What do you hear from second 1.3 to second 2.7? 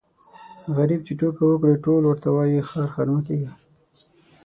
وکړي ټول ورته وايي